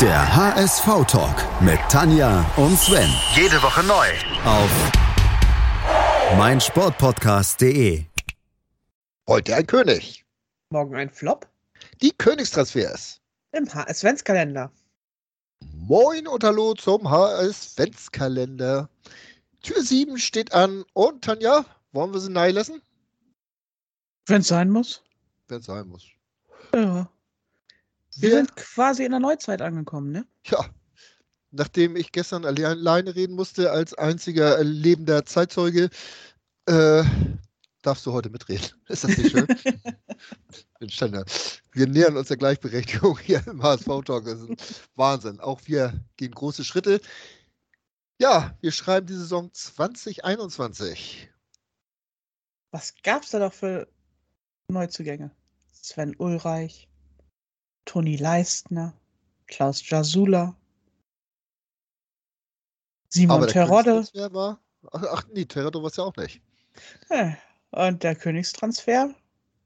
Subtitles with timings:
[0.00, 3.08] Der HSV-Talk mit Tanja und Sven.
[3.34, 4.06] Jede Woche neu.
[4.44, 4.70] Auf
[6.36, 8.04] meinsportpodcast.de.
[9.28, 10.24] Heute ein König.
[10.70, 11.46] Morgen ein Flop
[12.02, 13.20] Die Königstransfers.
[13.52, 14.72] im HS-Adventskalender.
[15.76, 18.88] Moin und hallo zum HS-Ventskalender.
[19.62, 20.84] Tür 7 steht an.
[20.92, 22.82] Und Tanja, wollen wir sie nahe lassen?
[24.26, 25.02] Wenn es sein muss.
[25.48, 26.04] Wenn es sein muss.
[26.74, 27.08] Ja.
[28.16, 30.26] Wir Wir, sind quasi in der Neuzeit angekommen, ne?
[30.46, 30.64] ja,
[31.50, 35.90] nachdem ich gestern alle- alleine reden musste als einziger lebender Zeitzeuge,
[36.66, 37.04] äh,
[37.82, 38.66] darfst du heute mitreden.
[38.88, 39.46] Ist das nicht schön?
[40.80, 41.24] Mensch, Tanja,
[41.72, 44.24] wir nähern uns der Gleichberechtigung hier im HSV-Talk.
[44.24, 45.40] Das ist Wahnsinn.
[45.40, 47.00] Auch wir gehen große Schritte.
[48.20, 51.30] Ja, wir schreiben die Saison 2021.
[52.70, 53.88] Was gab's da doch für
[54.68, 55.30] Neuzugänge?
[55.72, 56.88] Sven Ulreich,
[57.84, 58.94] Toni Leistner,
[59.46, 60.56] Klaus Jasula,
[63.14, 64.60] Simon Aber Terodde war.
[64.90, 66.42] Ach, nee, Terodde war es ja auch nicht.
[67.70, 69.14] und der Königstransfer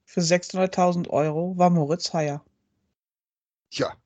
[0.04, 2.44] für 600.000 Euro war Moritz Heyer.
[3.70, 3.96] Tja.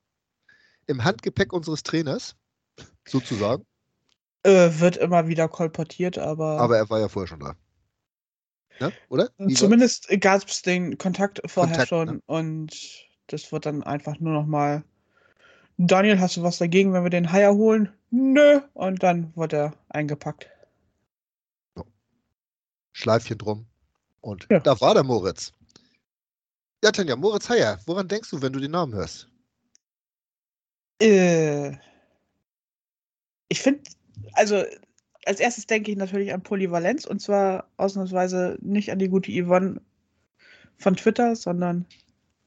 [0.87, 2.35] Im Handgepäck unseres Trainers,
[3.05, 3.65] sozusagen.
[4.43, 7.55] Äh, wird immer wieder kolportiert, aber, Aber er war ja vorher schon da.
[8.79, 8.93] Ne?
[9.09, 9.29] Oder?
[9.37, 12.21] Wie zumindest gab es den Kontakt vorher Kontakt, schon ne?
[12.25, 12.71] und
[13.33, 14.83] das wird dann einfach nur noch mal
[15.77, 17.91] Daniel, hast du was dagegen, wenn wir den Haier holen?
[18.11, 18.61] Nö.
[18.73, 20.49] Und dann wird er eingepackt.
[22.91, 23.65] Schleifchen drum.
[24.21, 24.59] Und Ja.
[24.59, 25.51] da war der Moritz.
[26.83, 29.27] Ja, Tanja, Moritz Heyer, woran denkst du, wenn du den Namen hörst?
[31.01, 31.71] Äh,
[33.49, 33.81] ich finde,
[34.33, 34.63] also
[35.25, 39.81] als erstes denke ich natürlich an Polyvalenz und zwar ausnahmsweise nicht an die gute Yvonne
[40.77, 41.85] von Twitter, sondern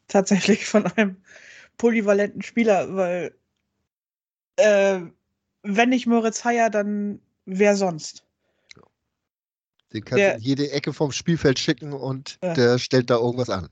[0.08, 1.16] tatsächlich von einem
[1.78, 3.34] polyvalenten Spieler, weil
[4.56, 5.00] äh,
[5.62, 8.24] wenn nicht Moritz Heyer, dann wer sonst?
[9.92, 12.54] Den kannst du in jede Ecke vom Spielfeld schicken und Ja.
[12.54, 13.68] der stellt da irgendwas an.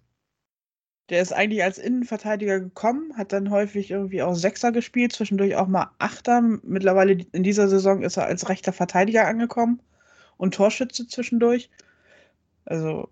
[1.10, 5.66] Der ist eigentlich als Innenverteidiger gekommen, hat dann häufig irgendwie auch Sechser gespielt, zwischendurch auch
[5.66, 6.40] mal Achter.
[6.40, 9.82] Mittlerweile in dieser Saison ist er als rechter Verteidiger angekommen
[10.38, 11.68] und Torschütze zwischendurch.
[12.64, 13.10] Also,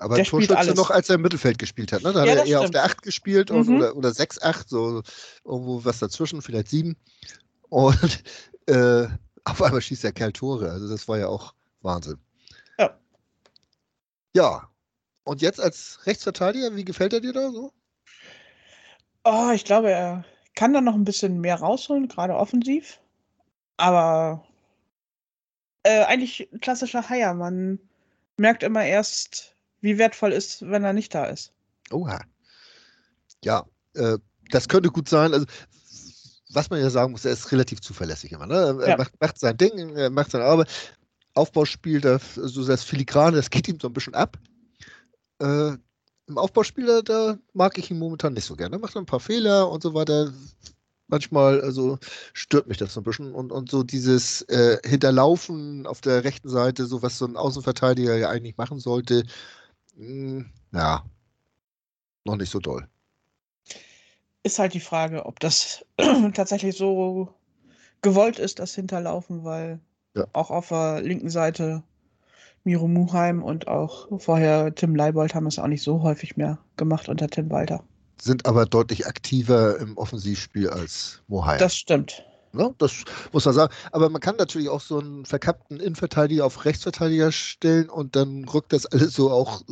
[0.00, 2.02] Aber Der Torschütze noch, als er im Mittelfeld gespielt hat.
[2.02, 2.12] Ne?
[2.12, 2.74] Da Ja, hat er eher auf stimmt.
[2.74, 3.76] der 8 gespielt Mhm.
[3.76, 5.02] oder, oder 6-8, so
[5.44, 6.96] irgendwo was dazwischen, vielleicht 7.
[7.68, 8.22] Und
[8.66, 9.06] äh,
[9.44, 10.70] auf einmal schießt der Kerl Tore.
[10.70, 12.18] Also das war ja auch Wahnsinn.
[12.78, 12.98] Ja.
[14.34, 14.68] Ja.
[15.24, 17.72] Und jetzt als Rechtsverteidiger, wie gefällt er dir da so?
[19.24, 20.24] oh, ich glaube, er
[20.54, 23.00] kann da noch ein bisschen mehr rausholen, gerade offensiv.
[23.78, 24.44] Aber
[25.82, 27.32] äh, eigentlich ein klassischer Haier.
[27.34, 27.78] Man
[28.36, 29.53] merkt immer erst,
[29.84, 31.52] wie wertvoll ist, wenn er nicht da ist.
[31.90, 32.18] Oha.
[33.44, 34.16] Ja, äh,
[34.50, 35.34] das könnte gut sein.
[35.34, 35.46] Also,
[36.54, 38.46] was man ja sagen muss, er ist relativ zuverlässig immer.
[38.46, 38.78] Ne?
[38.82, 38.96] Er Ja.
[38.96, 40.70] macht, macht sein Ding, er macht seine Arbeit.
[41.34, 44.38] Aufbauspiel, das, so das Filigrane, das geht ihm so ein bisschen ab.
[45.40, 45.72] Äh,
[46.28, 48.76] Im Aufbauspiel, da, da mag ich ihn momentan nicht so gerne.
[48.76, 50.32] Er macht ein paar Fehler und so weiter.
[51.08, 51.98] Manchmal also
[52.32, 53.34] stört mich das so ein bisschen.
[53.34, 58.16] Und, und so dieses äh, Hinterlaufen auf der rechten Seite, so was so ein Außenverteidiger
[58.16, 59.24] ja eigentlich machen sollte,
[59.96, 61.04] mh, ja,
[62.24, 62.86] noch nicht so doll.
[64.42, 65.84] Ist halt die Frage, ob das
[66.34, 67.34] tatsächlich so
[68.02, 69.80] gewollt ist, das Hinterlaufen, weil
[70.16, 70.26] Ja.
[70.32, 71.82] auch auf der linken Seite
[72.64, 77.08] Miro Muheim und auch vorher Tim Leibold haben es auch nicht so häufig mehr gemacht
[77.08, 77.84] unter Tim Walter.
[78.20, 81.58] sind aber deutlich aktiver im Offensivspiel als Mohai.
[81.58, 82.24] Das stimmt.
[82.54, 82.74] Ne?
[82.78, 83.74] das muss man sagen.
[83.92, 88.72] Aber man kann natürlich auch so einen verkappten Innenverteidiger auf Rechtsverteidiger stellen und dann rückt
[88.72, 89.62] das alles so auch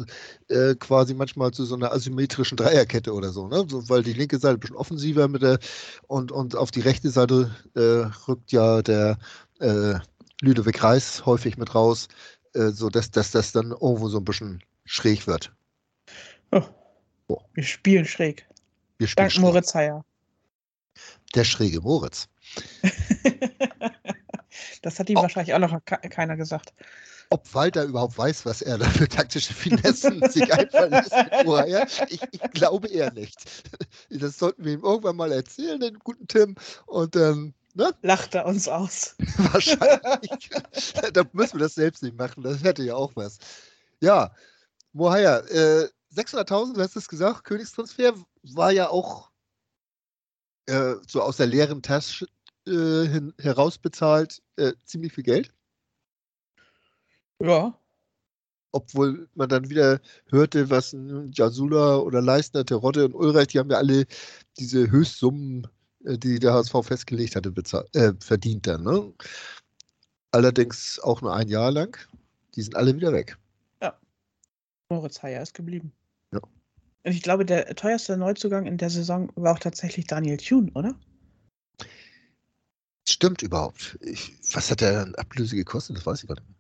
[0.49, 3.65] äh, quasi manchmal zu so einer asymmetrischen Dreierkette oder so, ne?
[3.69, 5.59] So, weil die linke Seite ein bisschen offensiver mit der
[6.07, 9.19] und, und auf die rechte Seite äh, rückt ja der
[9.61, 9.95] äh,
[10.43, 12.09] Lüdewig Reis häufig mit raus,
[12.55, 15.53] äh, so dass, das dann irgendwo so ein bisschen schräg wird.
[16.51, 16.63] Oh.
[17.29, 17.39] Oh.
[17.55, 18.47] Wir spielen schräg.
[18.99, 19.43] Wir spielen Dank schräg.
[19.43, 20.05] Moritz Heyer.
[21.35, 22.29] Der schräge Moritz.
[24.83, 25.23] das hat ihm Oh.
[25.23, 26.73] wahrscheinlich auch noch ke- keiner gesagt.
[27.31, 32.13] ob Walter überhaupt weiß, was er da für taktische Finessen sich einfallen lässt mit.
[32.13, 33.39] Ich, ich glaube eher nicht.
[34.11, 36.57] Das sollten wir ihm irgendwann mal erzählen, den guten Tim.
[36.87, 39.15] Und dann, ne, Lacht er uns aus.
[39.39, 40.51] wahrscheinlich.
[41.15, 42.43] da müssen wir das selbst nicht machen.
[42.43, 43.39] Das hätte ja auch was.
[44.01, 44.35] Ja,
[44.93, 48.13] Mohair, äh, 600.000, du hast es gesagt, Königstransfer
[48.43, 49.31] war ja auch
[50.67, 52.27] äh, so aus der leeren Tasche
[52.67, 55.53] äh, hin, herausbezahlt äh, ziemlich viel Geld.
[57.41, 57.77] Ja.
[58.71, 60.01] obwohl man dann wieder
[60.31, 64.07] hörte, was ein Jasula oder Leistner, Terodde und Ulreich, die haben ja alle
[64.59, 65.67] diese Höchstsummen
[66.05, 67.53] äh, die der HSV festgelegt hatte,
[67.95, 68.85] äh, verdient dann.
[68.85, 69.13] Ne?
[70.31, 71.97] Allerdings auch nur ein Jahr lang.
[72.55, 73.39] Die sind alle wieder weg.
[73.81, 73.99] Ja.
[74.89, 75.93] Moritz Heyer ist geblieben.
[76.33, 76.41] Ja.
[77.05, 80.95] Und ich glaube, der teuerste Neuzugang in der Saison war auch tatsächlich Daniel Thune, oder?
[83.09, 83.99] Stimmt überhaupt.
[84.01, 85.97] Ich, was hat der an Ablöse gekostet?
[85.97, 86.57] Das weiß ich gar nicht mehr.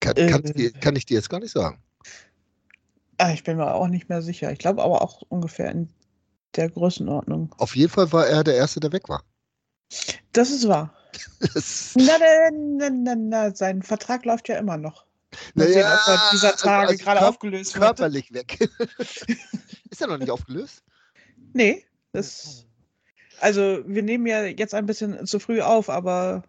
[0.00, 1.82] Kann, äh, kann, ich dir jetzt gar nicht sagen.
[3.18, 4.52] Ah, ich bin mir auch nicht mehr sicher.
[4.52, 5.92] Ich glaube aber auch ungefähr in
[6.54, 7.54] der Größenordnung.
[7.58, 9.24] Auf jeden Fall war er der Erste, der weg war.
[10.32, 10.94] Das ist wahr.
[11.40, 12.12] das na,
[12.52, 15.06] na, na, na, sein Vertrag läuft ja immer noch.
[15.54, 17.84] Naja, sehen, er dieser Tage also gerade aufgelöst wird.
[17.84, 18.70] Körperlich weg.
[19.90, 20.82] ist er noch nicht aufgelöst?
[21.52, 22.67] Nee, das.
[23.40, 26.42] Also, wir nehmen ja jetzt ein bisschen zu früh auf, aber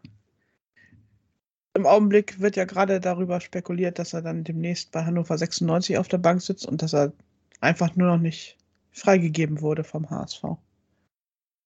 [1.74, 6.08] im Augenblick wird ja gerade darüber spekuliert, dass er dann demnächst bei Hannover 96 auf
[6.08, 7.14] der Bank sitzt und dass er
[7.62, 8.58] einfach nur noch nicht
[8.92, 10.44] freigegeben wurde vom HSV.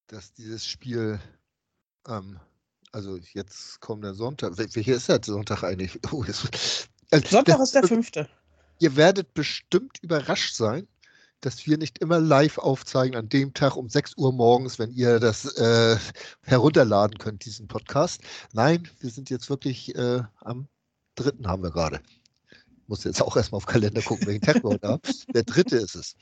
[0.07, 1.19] Dass dieses Spiel,
[2.07, 2.39] ähm,
[2.91, 4.57] also jetzt kommt der Sonntag.
[4.57, 5.99] Welcher ist der Sonntag eigentlich?
[6.11, 6.47] Oh, also
[7.29, 8.29] Sonntag das, ist der fünfte.
[8.79, 10.87] Ihr werdet bestimmt überrascht sein,
[11.45, 15.19] dass wir nicht immer live aufzeigen an dem Tag um 6 Uhr morgens, wenn ihr
[15.19, 15.97] das äh,
[16.41, 18.21] herunterladen könnt, diesen Podcast.
[18.53, 20.67] Nein, wir sind jetzt wirklich äh, am
[21.15, 22.01] dritten haben wir gerade.
[22.87, 25.01] Muss jetzt auch erstmal auf Kalender gucken, welchen Tag wir heute haben.
[25.33, 26.15] Der dritte ist es.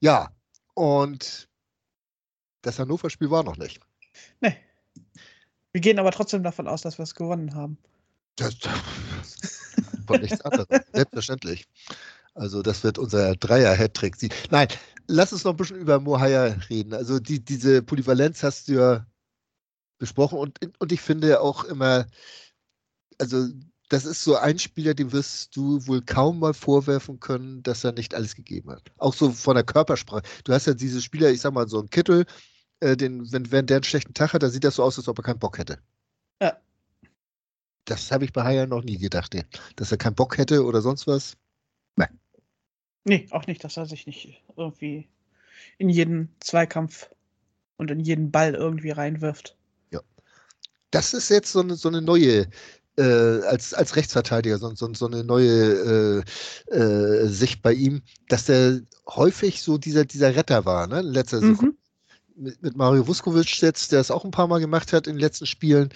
[0.00, 0.30] Ja,
[0.74, 1.48] und
[2.62, 3.80] das Hannover-Spiel war noch nicht.
[4.40, 4.56] Nee.
[5.72, 7.78] Wir gehen aber trotzdem davon aus, dass wir es gewonnen haben.
[8.36, 8.56] Das,
[10.06, 10.66] von nichts anderem.
[10.92, 11.66] Selbstverständlich.
[12.34, 14.16] Also das wird unser Dreier-Hattrick.
[14.50, 14.68] Nein,
[15.06, 16.94] lass uns noch ein bisschen über Mohaya reden.
[16.94, 19.06] Also die, diese Polyvalenz hast du ja
[19.98, 22.06] besprochen und, und ich finde auch immer,
[23.18, 23.48] also
[23.88, 27.92] das ist so ein Spieler, dem wirst du wohl kaum mal vorwerfen können, dass er
[27.92, 28.90] nicht alles gegeben hat.
[28.96, 30.22] Auch so von der Körpersprache.
[30.44, 32.24] Du hast ja diese Spieler, ich sag mal, so ein Kittel,
[32.80, 35.08] äh, den, wenn, wenn der einen schlechten Tag hat, dann sieht das so aus, als
[35.08, 35.78] ob er keinen Bock hätte.
[36.40, 36.56] Ja.
[37.84, 39.36] Das habe ich bei Haya noch nie gedacht,
[39.76, 41.36] dass er keinen Bock hätte oder sonst was.
[43.04, 45.08] Nee, auch nicht, dass er sich nicht irgendwie
[45.78, 47.10] in jeden Zweikampf
[47.76, 49.56] und in jeden Ball irgendwie reinwirft.
[49.90, 50.00] Ja.
[50.90, 52.48] Das ist jetzt so eine, so eine neue,
[52.96, 56.24] äh, als, als Rechtsverteidiger, so, so, so eine neue
[56.70, 61.00] äh, äh, Sicht bei ihm, dass der häufig so dieser, dieser Retter war, ne?
[61.00, 61.76] In letzter mhm.
[62.34, 65.20] Mit, mit, Mario Vuskovic jetzt, der es auch ein paar Mal gemacht hat in den
[65.20, 65.90] letzten Spielen.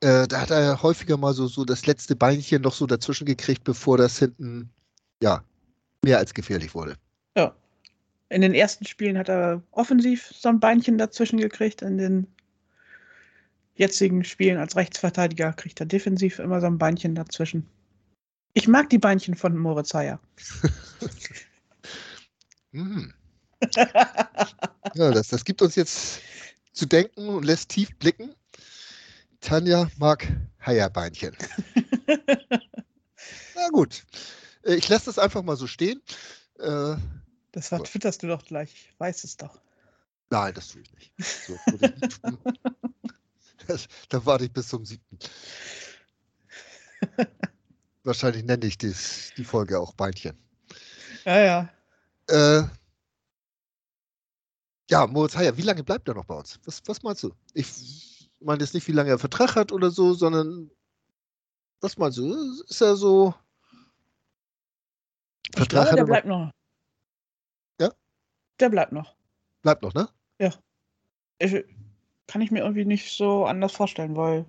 [0.00, 3.64] Äh, da hat er häufiger mal so, so das letzte Beinchen noch so dazwischen gekriegt,
[3.64, 4.70] bevor das hinten,
[5.22, 5.42] ja,
[6.04, 6.96] mehr als gefährlich wurde.
[7.36, 7.54] Ja.
[8.28, 11.82] In den ersten Spielen hat er offensiv so ein Beinchen dazwischen gekriegt.
[11.82, 12.26] In den
[13.74, 17.68] jetzigen Spielen als Rechtsverteidiger kriegt er defensiv immer so ein Beinchen dazwischen.
[18.54, 20.20] Ich mag die Beinchen von Moritz Heyer.
[22.72, 23.12] hm.
[24.94, 26.20] ja, das, das gibt uns jetzt
[26.72, 28.34] zu denken und lässt tief blicken.
[29.40, 30.28] Tanja mag
[30.64, 31.36] Heierbeinchen.
[33.54, 34.04] Na gut.
[34.64, 36.02] Äh, ich lasse das einfach mal so stehen.
[36.58, 36.96] Äh,
[37.52, 38.72] das war, twitterst du doch gleich.
[38.72, 39.60] Ich weiß es doch.
[40.30, 41.12] Nein, das tue ich nicht.
[41.46, 42.20] So, ich nicht
[43.66, 45.18] das, dann warte ich bis zum siebten.
[48.04, 50.38] Wahrscheinlich nenne ich dies, die Folge auch Beinchen.
[51.24, 51.68] Ja, ja.
[52.28, 52.62] Äh,
[54.88, 56.58] ja, Moritz Heyer, wie lange bleibt er noch bei uns?
[56.64, 57.32] Was, was meinst du?
[57.52, 60.70] Ich meine jetzt nicht, wie lange er Vertrag hat oder so, sondern
[61.80, 62.62] was meinst du?
[62.68, 63.34] Ist er so
[65.56, 66.50] ich glaube, der bleibt noch.
[67.80, 67.90] Ja?
[68.58, 69.16] Der bleibt noch.
[69.62, 70.08] Bleibt noch, ne?
[70.38, 70.54] Ja.
[71.38, 71.64] Ich,
[72.26, 74.46] kann ich mir irgendwie nicht so anders vorstellen, weil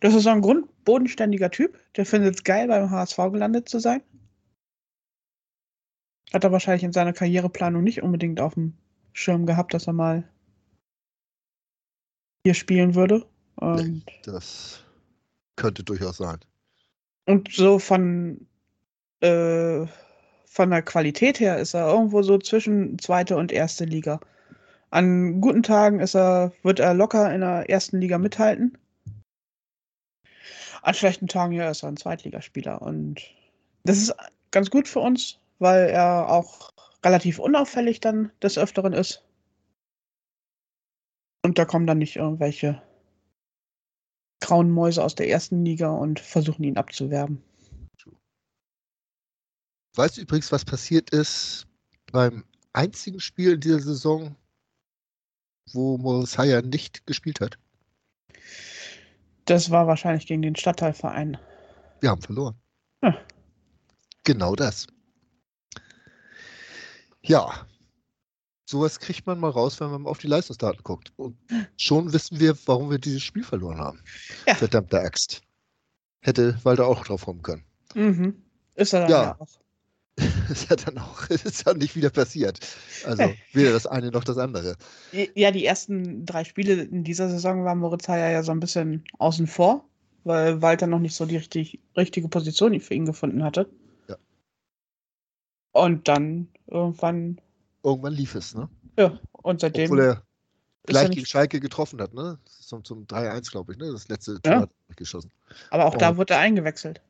[0.00, 1.78] das ist so ein grundbodenständiger Typ.
[1.96, 4.02] Der findet es geil, beim HSV gelandet zu sein.
[6.32, 8.74] Hat er wahrscheinlich in seiner Karriereplanung nicht unbedingt auf dem
[9.12, 10.28] Schirm gehabt, dass er mal
[12.44, 13.26] hier spielen würde.
[13.56, 14.84] Und das
[15.56, 16.38] könnte durchaus sein.
[17.26, 18.46] Und so von
[19.20, 19.86] äh,
[20.56, 24.20] von der Qualität her ist er irgendwo so zwischen zweite und erste Liga.
[24.88, 28.78] An guten Tagen ist er, wird er locker in der ersten Liga mithalten.
[30.80, 32.80] An schlechten Tagen ja, ist er ein Zweitligaspieler.
[32.80, 33.20] Und
[33.84, 34.14] das ist
[34.50, 36.72] ganz gut für uns, weil er auch
[37.04, 39.22] relativ unauffällig dann des Öfteren ist.
[41.44, 42.80] Und da kommen dann nicht irgendwelche
[44.40, 47.42] grauen Mäuse aus der ersten Liga und versuchen ihn abzuwerben.
[49.96, 51.66] Weißt du übrigens, was passiert ist
[52.12, 54.36] beim einzigen Spiel in dieser Saison,
[55.72, 57.58] wo Heyer nicht gespielt hat?
[59.46, 61.38] Das war wahrscheinlich gegen den Stadtteilverein.
[62.00, 62.54] Wir haben verloren.
[63.02, 63.14] Hm.
[64.24, 64.86] Genau das.
[67.22, 67.66] Ja.
[68.68, 71.12] sowas kriegt man mal raus, wenn man auf die Leistungsdaten guckt.
[71.16, 71.38] Und
[71.76, 74.02] schon wissen wir, warum wir dieses Spiel verloren haben.
[74.46, 74.56] Ja.
[74.56, 75.42] Verdammte Axt.
[76.20, 77.64] Hätte Walter auch drauf kommen können.
[77.94, 78.42] Mhm.
[78.74, 79.22] Ist er dann Ja.
[79.22, 79.65] ja, auch.
[80.50, 82.58] ist ja dann auch, ist ja nicht wieder passiert.
[83.04, 84.76] Also weder das eine noch das andere.
[85.34, 89.04] Ja, die ersten drei Spiele in dieser Saison war Moritz Heyer ja so ein bisschen
[89.18, 89.84] außen vor,
[90.24, 93.68] weil Walter noch nicht so die richtig, richtige Position für ihn gefunden hatte.
[94.08, 94.16] Ja.
[95.72, 97.40] Und dann irgendwann,
[97.82, 98.68] Irgendwann lief es, ne?
[98.98, 100.22] ja, und seitdem Obwohl er
[100.84, 102.38] gleich gegen Schalke getroffen hat, ne?
[102.44, 103.92] Zum, zum 3-1, glaube ich, ne?
[103.92, 104.38] Das letzte Ja.
[104.52, 105.30] Tor hat er geschossen.
[105.70, 107.00] aber auch da und- wurde er eingewechselt.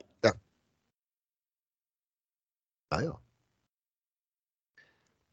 [2.90, 3.20] Naja.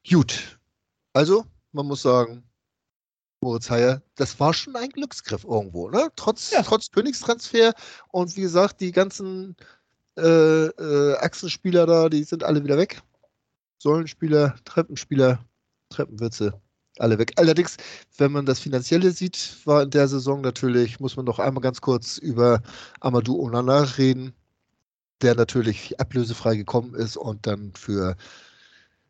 [0.10, 0.60] Gut.
[1.14, 2.44] Also, man muss sagen,
[3.42, 6.10] Moritz Heyer, das war schon ein Glücksgriff irgendwo, ne?
[6.16, 6.64] Trotz, Ja.
[6.64, 7.74] trotz Königstransfer
[8.12, 9.56] und wie gesagt, die ganzen
[10.18, 10.22] äh,
[10.68, 13.02] äh, Achsenspieler da, die sind alle wieder weg.
[13.80, 15.46] Säulenspieler, Treppenspieler,
[15.90, 16.62] Treppenwitze,
[17.00, 17.34] alle weg.
[17.38, 17.78] Allerdings,
[18.18, 21.82] wenn man das Finanzielle sieht, war in der Saison natürlich, muss man noch einmal ganz
[21.82, 22.62] kurz über
[23.02, 24.34] Amadou Onana reden,
[25.22, 28.16] der natürlich ablösefrei gekommen ist und dann für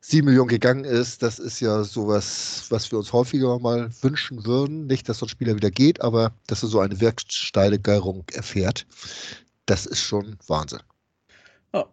[0.04, 1.24] 7 Millionen gegangen ist.
[1.24, 4.86] Das ist ja sowas, was wir uns häufiger mal wünschen würden.
[4.86, 8.86] Nicht, dass so ein Spieler wieder geht, aber dass er so eine Werksteigerung erfährt.
[9.66, 10.82] Das ist schon Wahnsinn.
[11.74, 11.86] Ja.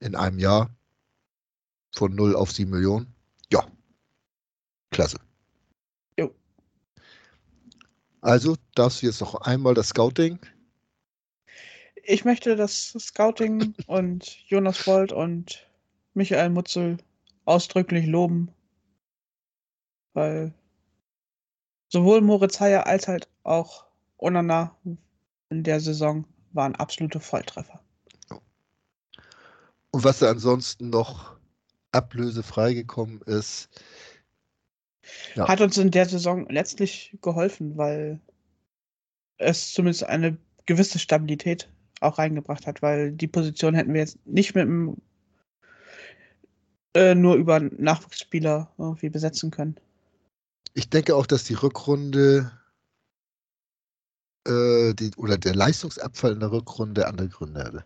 [0.00, 0.74] In einem Jahr
[1.94, 3.14] von 0 auf 7 Millionen.
[3.52, 3.64] Ja.
[4.90, 5.18] Klasse.
[6.18, 6.34] Jo.
[8.20, 10.40] Also darfst du jetzt noch einmal das Scouting.
[12.06, 15.66] Ich möchte das Scouting und Jonas Bold und
[16.12, 16.98] Michael Mutzel
[17.44, 18.52] ausdrücklich loben,
[20.12, 20.52] weil
[21.88, 23.86] sowohl Moritz Heyer als halt auch
[24.18, 24.76] Onana
[25.50, 27.80] in der Saison waren absolute Volltreffer.
[29.90, 31.36] Und was da ansonsten noch
[31.92, 33.68] ablösefrei gekommen ist.
[35.36, 35.48] Ja.
[35.48, 38.20] Hat uns in der Saison letztlich geholfen, weil
[39.36, 41.68] es zumindest eine gewisse Stabilität
[42.04, 44.96] auch reingebracht hat, weil die Position hätten wir jetzt nicht mit dem
[46.94, 49.76] äh, nur über Nachwuchsspieler irgendwie besetzen können.
[50.74, 52.52] Ich denke auch, dass die Rückrunde
[54.46, 57.84] äh, die, oder der Leistungsabfall in der Rückrunde andere Gründe hatte.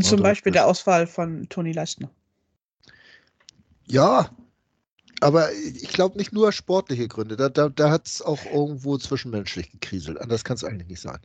[0.00, 2.10] Zum Oder- Beispiel der Auswahl von Toni Leistner.
[3.86, 4.30] Ja,
[5.20, 7.36] aber ich glaube nicht nur sportliche Gründe.
[7.36, 10.20] Da, da, da hat es auch irgendwo zwischenmenschlich gekriselt.
[10.20, 11.18] Anders kann es eigentlich nicht sein.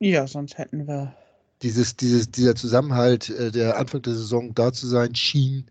[0.00, 1.14] Ja, sonst hätten wir.
[1.62, 5.66] Dieses, dieses, dieser Zusammenhalt, äh, der Anfang der Saison da zu sein schien,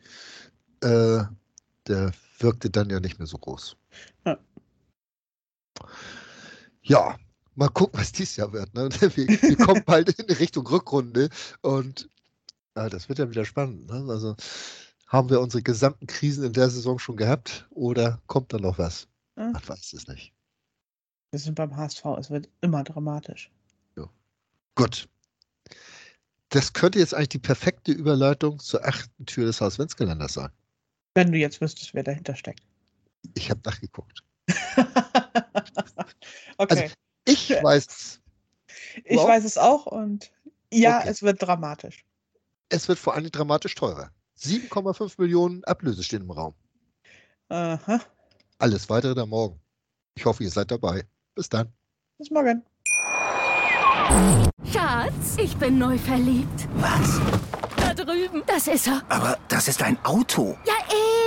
[0.81, 1.23] äh,
[1.87, 3.75] der wirkte dann ja nicht mehr so groß.
[4.25, 4.37] Ja.
[6.83, 7.17] Ja,
[7.55, 8.73] mal gucken, was dies Jahr wird.
[8.75, 8.89] Ne?
[9.01, 11.29] Wir, wir kommen bald in Richtung Rückrunde
[11.61, 12.07] und
[12.75, 13.87] ja, das wird ja wieder spannend.
[13.87, 14.05] Ne?
[14.09, 14.35] Also
[15.07, 19.07] haben wir unsere gesamten Krisen in der Saison schon gehabt oder kommt da noch was?
[19.35, 19.49] Ja.
[19.51, 20.33] Man weiß es nicht.
[21.31, 23.51] Wir sind beim HSV, es wird immer dramatisch.
[24.79, 25.09] Gut.
[26.49, 30.49] Das könnte jetzt eigentlich die perfekte Überleitung zur achten Tür des Haus Wenzgeländers sein.
[31.15, 32.63] Wenn du jetzt wüsstest, wer dahinter steckt.
[33.35, 34.23] Ich habe nachgeguckt.
[36.57, 36.91] okay.
[37.25, 38.21] Ich weiß,
[39.03, 39.27] ich wow.
[39.27, 40.31] weiß es auch und
[40.71, 41.09] ja, Okay.
[41.09, 42.05] es wird dramatisch.
[42.69, 44.11] es wird vor allem dramatisch teurer.
[44.39, 46.55] 7,5 Millionen Ablöse stehen im Raum.
[47.49, 47.99] Aha.
[48.59, 49.59] Alles weitere dann morgen.
[50.15, 51.05] Ich hoffe, ihr seid dabei.
[51.35, 51.73] Bis dann.
[52.17, 52.63] Bis morgen.
[54.71, 56.67] Schatz, ich bin neu verliebt.
[56.75, 57.19] Was?
[57.77, 58.43] Da drüben.
[58.45, 59.01] Das ist er.
[59.09, 60.57] Aber das ist ein Auto.
[60.65, 60.73] Ja,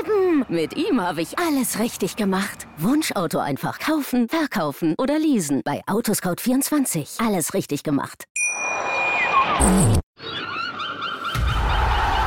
[0.00, 0.44] eben.
[0.48, 2.66] Mit ihm habe ich alles richtig gemacht.
[2.78, 5.62] Wunschauto einfach kaufen, verkaufen oder leasen.
[5.64, 7.24] Bei Autoscout24.
[7.26, 8.24] Alles richtig gemacht.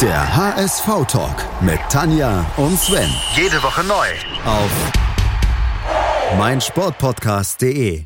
[0.01, 3.09] Der HSV-Talk mit Tanja und Sven.
[3.35, 4.07] Jede Woche neu.
[4.45, 4.71] Auf
[6.38, 8.05] meinsportpodcast.de.